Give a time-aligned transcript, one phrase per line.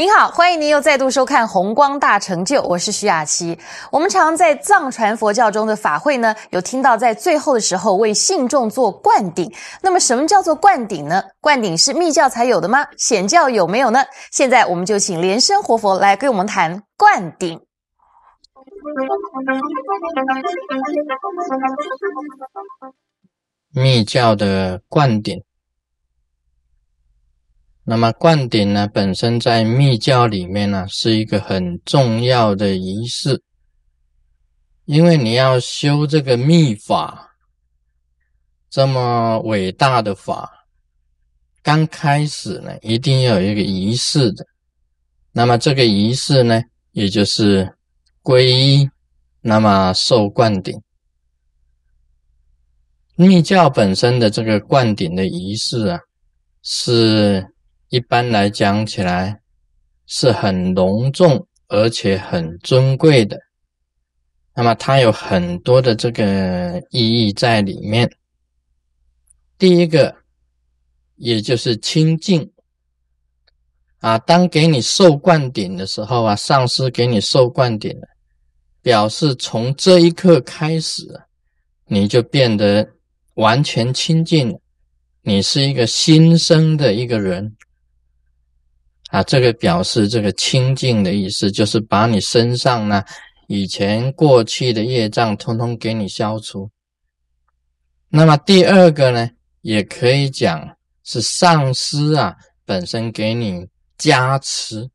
[0.00, 3.58] 您好，欢迎您又再度收看《红光大成就》，我是徐雅琪。
[3.92, 9.52] 我们常在藏传佛教中的法会呢，有听到在最后的时候为信众做灌顶。
[9.82, 11.22] 那么，什么叫做灌顶呢？
[11.38, 12.86] 灌顶是密教才有的吗？
[12.96, 14.02] 显教有没有呢？
[14.32, 17.60] 现在我们就请莲生活佛来跟我们谈灌顶。
[23.74, 25.44] 密教的灌顶。
[27.90, 33.42] 那么灌顶呢，本身在密教里面呢，是一个很重要的仪式，
[34.84, 37.32] 因为你要修这个密法，
[38.70, 40.68] 这么伟大的法，
[41.64, 44.46] 刚开始呢，一定要有一个仪式的。
[45.32, 47.76] 那么这个仪式呢，也就是
[48.22, 48.88] 皈依，
[49.40, 50.80] 那么受灌顶。
[53.16, 55.98] 密教本身的这个灌顶的仪式啊，
[56.62, 57.52] 是。
[57.90, 59.40] 一般来讲起来
[60.06, 63.36] 是很隆重而且很尊贵的，
[64.54, 68.08] 那么它有很多的这个意义在里面。
[69.58, 70.14] 第一个，
[71.16, 72.52] 也就是清净
[73.98, 77.92] 啊，当给你受灌顶的时候啊，上师给你受灌顶，
[78.82, 81.02] 表示从这一刻开始，
[81.86, 82.88] 你就变得
[83.34, 84.60] 完全清净，
[85.22, 87.56] 你是一个新生的一个人。
[89.10, 93.02] 啊，这个表示这个清净的意思，就是把你身上呢
[93.48, 96.70] 以前过去的业障通通给你消除。
[98.08, 99.28] 那么第二个呢，
[99.62, 103.66] 也可以讲是上师啊本身给你
[103.98, 104.88] 加持，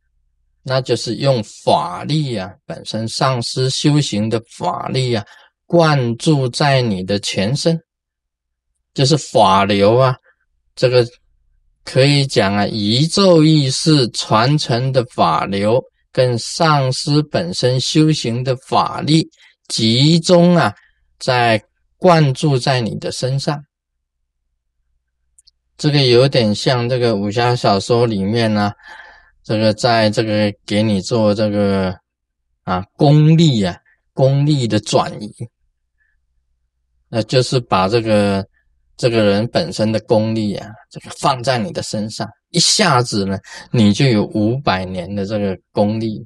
[0.64, 5.26] 那就是用法力啊，本身上师修行的法力啊，
[5.66, 7.78] 灌注在你的全身，
[8.94, 10.16] 就是法流啊，
[10.74, 11.06] 这个。
[11.86, 19.30] 可以讲啊，宇宙意是传承的法流跟上师本身修行的法力
[19.68, 20.74] 集中啊，
[21.20, 21.64] 在
[21.98, 23.64] 灌注在你的身上。
[25.78, 28.74] 这个有点像这个武侠小说里面呢，
[29.44, 31.96] 这个在这个给你做这个
[32.64, 33.78] 啊功力啊
[34.12, 35.32] 功力的转移，
[37.10, 38.44] 那就是把这个。
[38.98, 43.38] 这个人本身的功力啊，这个放在你的身上，一下子呢，
[43.72, 46.26] 你就有五百年的这个功力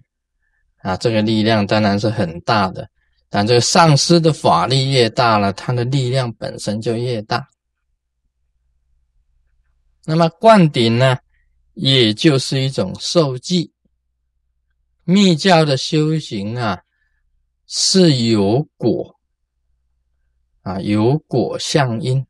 [0.83, 2.87] 啊，这个力量当然是很大的。
[3.31, 7.47] 但这个上师的法力越大了，他的力量本身就越大。
[10.05, 11.17] 那么灌顶呢，
[11.73, 13.71] 也就是一种受记。
[15.03, 16.81] 密教的修行啊，
[17.67, 19.15] 是有果
[20.61, 22.25] 啊，有果相因。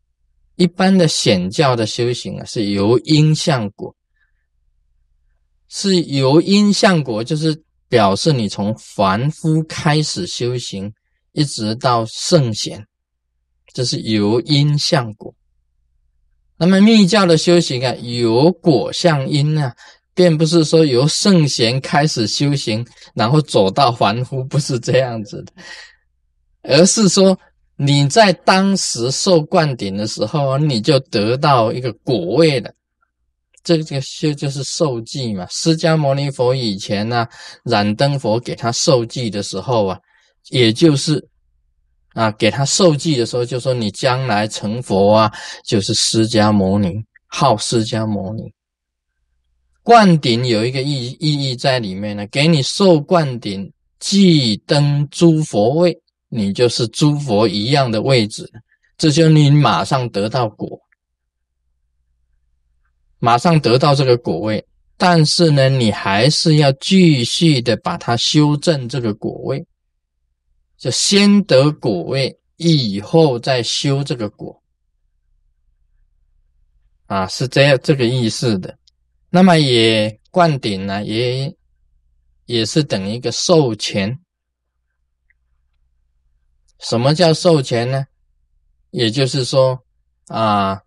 [0.60, 3.96] 一般的显教的修行啊，是由因向果，
[5.70, 10.94] 是由因向果，就是表示你从凡夫开始修行，
[11.32, 12.86] 一直到圣贤，
[13.74, 15.34] 这是由因向果。
[16.58, 19.74] 那么密教的修行啊，由果向因啊，
[20.14, 25.54] 并不是说由圣贤开始修行，然后走到凡夫，不是这样子的，
[26.64, 27.40] 而是说。
[27.82, 32.70] 你在当时受灌顶的时候，你就得到一个果位了。
[33.64, 35.48] 这个就就是受记嘛。
[35.50, 37.26] 释迦牟尼佛以前呢，
[37.64, 39.98] 燃灯佛给他受记的时候啊，
[40.50, 41.26] 也就是
[42.16, 45.32] 啊，给他受记的时候，就说你将来成佛啊，
[45.66, 46.94] 就是释迦牟尼，
[47.28, 48.44] 号释迦牟尼。
[49.84, 55.98] 灌顶有一个意意义在里面呢，给你受灌顶，即登诸佛位。
[56.30, 58.50] 你就是诸佛一样的位置，
[58.98, 60.80] 这就你马上得到果，
[63.18, 64.66] 马上得到这个果位。
[64.96, 69.66] 但是呢，你还是要继续的把它修正这个果位，
[70.78, 74.62] 就先得果位，以后再修这个果，
[77.06, 78.78] 啊，是这样这个意思的。
[79.30, 81.56] 那么也灌顶呢，也
[82.46, 84.20] 也是等一个授权。
[86.80, 88.06] 什么叫授权呢？
[88.92, 89.80] 也就是说，
[90.28, 90.82] 啊，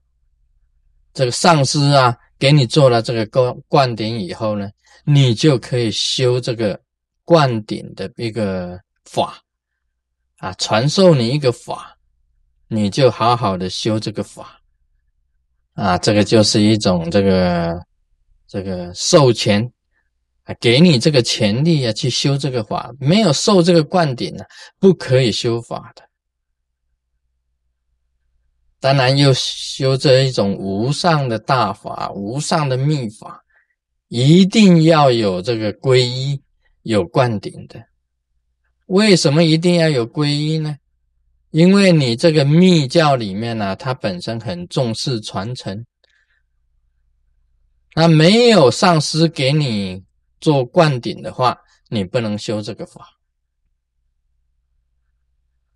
[1.15, 4.69] 这个上师啊，给你做了这个灌灌顶以后呢，
[5.05, 6.81] 你就可以修这个
[7.25, 9.39] 灌顶的一个法，
[10.39, 11.97] 啊，传授你一个法，
[12.67, 14.61] 你就好好的修这个法，
[15.75, 17.81] 啊，这个就是一种这个
[18.49, 19.71] 这个授权。
[20.45, 24.45] 啊，给你这个权利啊，去修这个法，没有受这个灌顶呢，
[24.79, 26.03] 不可以修法的。
[28.81, 33.41] 当然，又修这一种无上的大法、无上的秘法，
[34.09, 36.43] 一定要有这个皈依，
[36.83, 37.81] 有灌顶的。
[38.87, 40.77] 为什么一定要有皈依呢？
[41.53, 45.87] 因为你这个密教里面呢，它本身很重视传承，
[47.95, 50.03] 那没有上师给你
[50.43, 51.57] 做灌顶的话，
[51.89, 53.09] 你不能修这个法。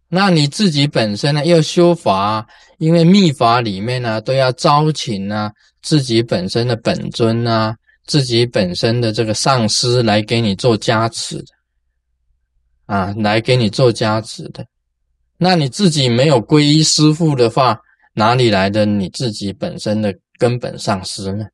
[0.08, 2.46] 那你自己本身呢，要修法，
[2.78, 5.50] 因为密法里面呢，都要招请啊，
[5.82, 11.54] 自己本身的本尊啊，自己本身的这个上师来给你做加持的，
[12.86, 14.64] 啊，来给你做加持的。
[15.38, 17.78] 那你自己没有皈依师父的话，
[18.14, 21.44] 哪里来的你自己本身的根本上师呢？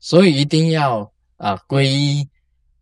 [0.00, 2.28] 所以一定要啊，皈依，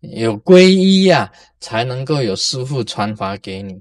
[0.01, 3.81] 有皈依呀，才能够有师父传法给你。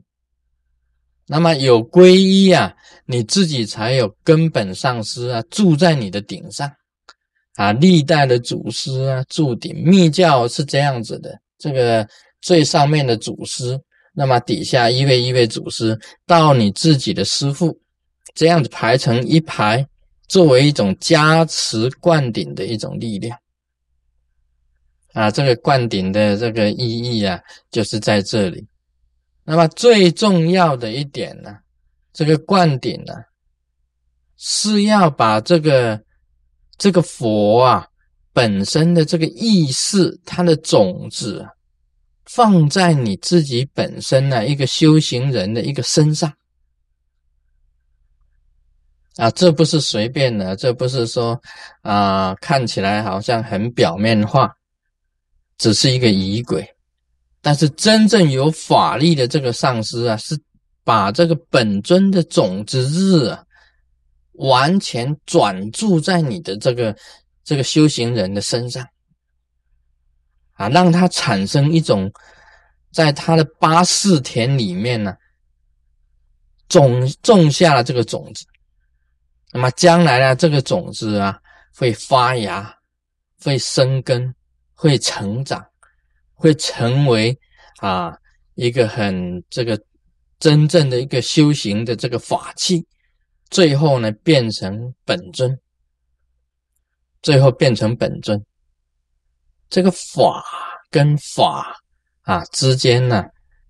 [1.26, 2.72] 那么有皈依啊，
[3.06, 6.72] 你自己才有根本上师啊，住在你的顶上
[7.56, 9.76] 啊，历代的祖师啊，住顶。
[9.84, 12.08] 密教是这样子的，这个
[12.42, 13.78] 最上面的祖师，
[14.14, 17.76] 那么底下一位一位祖师，到你自己的师父，
[18.36, 19.84] 这样子排成一排，
[20.28, 23.36] 作为一种加持灌顶的一种力量
[25.18, 25.32] 啊。
[25.32, 27.42] 这个灌顶的这个意义啊，
[27.72, 28.66] 就是在这里。
[29.44, 31.58] 那么最重要的一点呢，
[32.14, 33.14] 这个灌顶呢，
[34.38, 36.00] 是要把这个
[36.78, 37.88] 这个佛啊
[38.34, 41.48] 本身的这个意识，它的种子
[42.26, 46.32] 放在你自己本身呢一个修行人的一个身上
[49.16, 51.42] 啊，这不是随便的，这不是说
[51.82, 54.54] 啊看起来好像很表面化，
[55.58, 56.68] 只是一个仪轨。
[57.42, 60.38] 但是真正有法力的这个上师啊，是
[60.84, 63.44] 把这个本尊的种子日啊，
[64.34, 66.96] 完全转注在你的这个
[67.44, 68.86] 这个修行人的身上
[70.54, 72.12] 啊，让他产生一种
[72.92, 75.16] 在他的八世田里面呢，
[76.68, 78.46] 种种下了这个种子。
[79.54, 81.40] 那么将来呢，这个种子啊，
[81.76, 82.76] 会发芽，
[83.42, 84.36] 会生根，
[84.78, 85.66] 会成长。
[86.40, 87.36] 会成为
[87.80, 88.16] 啊
[88.54, 89.82] 一个很这个
[90.38, 92.86] 真正的一个修行的这个法器，
[93.50, 95.60] 最后呢变成本尊，
[97.24, 98.40] 最后变成本尊。
[99.68, 100.46] 这个法
[100.92, 101.76] 跟法
[102.22, 103.26] 啊之间呢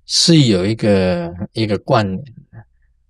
[0.06, 2.66] 是有一个一个关联的。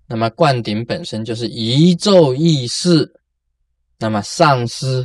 [0.06, 3.12] 那么灌顶本身就是一咒意识，
[3.98, 5.04] 那么上师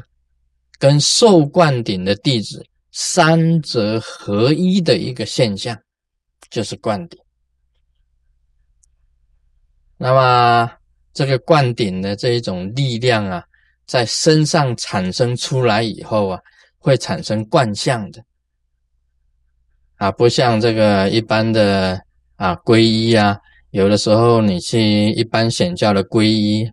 [0.79, 2.63] 跟受灌顶的弟子。
[2.93, 5.77] 三者合一的一个现象，
[6.51, 7.19] 就是灌顶。
[9.97, 10.71] 那么，
[11.15, 13.43] 这个灌顶的这一种力量啊，
[13.87, 16.41] 在身上产生出来以后啊，
[16.79, 18.23] 会产生惯相的
[19.97, 21.99] 啊，不像这个一般的
[22.37, 23.39] 啊皈依啊，
[23.71, 26.71] 有的时候你去一般显教的皈依，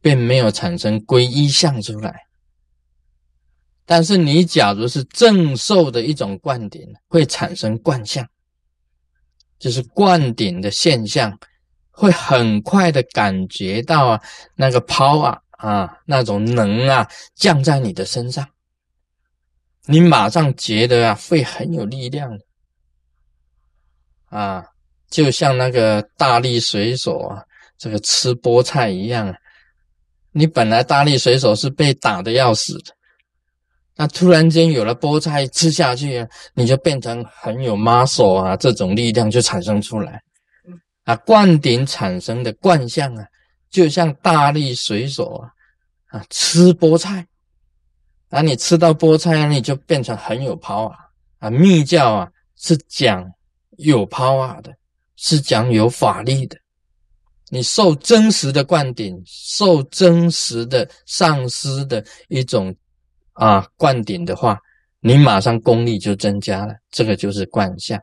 [0.00, 2.14] 并没有产生皈依相出来。
[3.84, 8.26] 但是你假如是正受的一种灌顶，会产生灌相，
[9.58, 11.36] 就是灌顶的现象，
[11.90, 14.20] 会很快的感觉到啊
[14.54, 18.48] 那个抛啊啊那种能啊降在你的身上，
[19.86, 22.30] 你马上觉得啊会很有力量
[24.26, 24.64] 啊，
[25.10, 27.42] 就像那个大力水手啊
[27.76, 29.34] 这个吃菠菜一样，
[30.30, 32.94] 你本来大力水手是被打的要死的。
[33.94, 40.20] 那突然间有了菠菜吃下去，你就变成很有 muscle 啊，这种力量就产生出来。
[41.04, 43.26] 啊，灌顶产生的灌相啊，
[43.70, 45.50] 就像大力水手啊，
[46.18, 47.26] 啊吃菠菜，
[48.30, 50.92] 啊你吃到菠菜啊，你就变成很有 power
[51.38, 51.50] 啊。
[51.50, 53.30] 密教啊是讲
[53.76, 54.72] 有 power 的，
[55.16, 56.56] 是讲有法力的。
[57.50, 62.74] 你受真实的灌顶，受真实的上师的一种。
[63.34, 64.58] 啊，灌顶的话，
[65.00, 68.00] 你马上功力就增加了，这个就是灌下。